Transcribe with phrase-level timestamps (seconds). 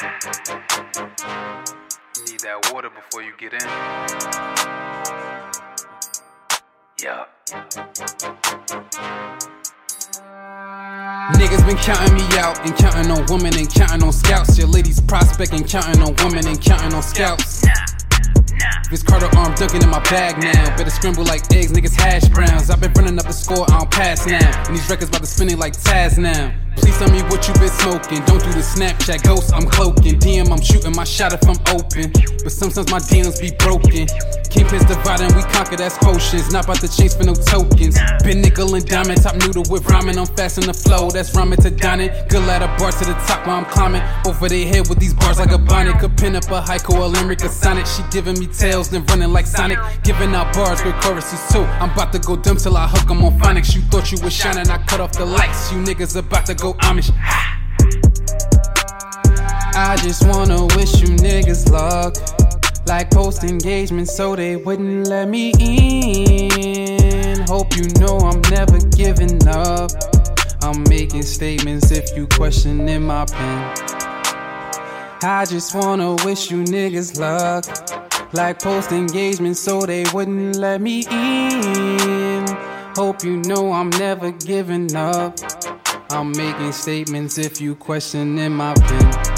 [0.00, 0.10] Need
[2.46, 3.58] that water before you get in.
[7.02, 7.24] Yeah.
[11.34, 14.56] Niggas been counting me out and counting on women and counting on scouts.
[14.56, 17.66] Your ladies prospecting, counting on women and counting on scouts.
[18.90, 20.76] This Carter arm dunking in my bag now.
[20.76, 22.70] Better scramble like eggs, niggas hash browns.
[22.70, 24.64] I've been running up the score, I don't pass now.
[24.68, 26.54] And these records about to spin it like Taz now.
[26.80, 28.24] Please tell me what you been smoking.
[28.24, 30.18] Don't do the Snapchat ghost, I'm cloaking.
[30.20, 32.12] DM, I'm shooting my shot if I'm open.
[32.42, 34.06] But sometimes my DMs be broken.
[34.48, 36.50] Kingpins divide and we conquer, that's potions.
[36.52, 37.98] Not about to chase for no tokens.
[38.24, 40.18] Been nickel and diamond, top noodle with rhyming.
[40.18, 42.10] I'm fast in the flow, that's rhyming to dining.
[42.28, 44.02] Good ladder bar to the top while I'm climbing.
[44.26, 45.98] Over their head with these bars like a bonnet.
[46.00, 47.86] Could pin up a haiku, a limerick, a sonnet.
[47.86, 49.78] She giving me tails, then running like Sonic.
[50.02, 51.64] Giving out bars with choruses too.
[51.80, 53.74] I'm about to go dumb till I hook 'em on phonics.
[53.74, 55.70] You thought you was shining, I cut off the lights.
[55.72, 57.10] You niggas about to go Amish.
[59.74, 62.14] I just wanna wish you niggas luck.
[62.86, 67.40] Like post engagement, so they wouldn't let me in.
[67.46, 69.90] Hope you know I'm never giving up.
[70.62, 73.74] I'm making statements if you questioning my pen.
[75.22, 77.64] I just wanna wish you niggas luck.
[78.32, 82.46] Like post engagement, so they wouldn't let me in.
[82.94, 85.38] Hope you know I'm never giving up.
[86.10, 89.37] I'm making statements if you question questioning my pen.